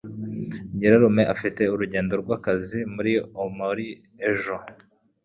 Nyirarume 0.75 1.23
afite 1.33 1.61
urugendo 1.73 2.13
rwakazi 2.21 2.79
muri 2.93 3.13
Aomori 3.21 3.89
ejo. 4.29 4.55